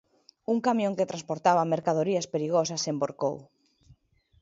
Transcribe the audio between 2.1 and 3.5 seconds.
perigosas envorcou.